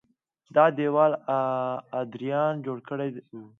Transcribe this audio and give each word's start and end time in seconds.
دا 0.55 0.65
دېوال 0.77 1.11
ادریان 2.01 2.53
جوړ 2.65 2.77
کړی 2.89 3.09
و 3.39 3.41